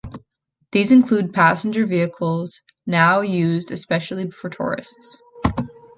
[0.71, 5.19] These included passenger vehicles, now used especially for tourists.